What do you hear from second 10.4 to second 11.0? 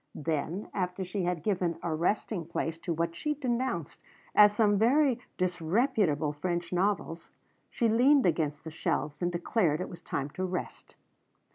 rest.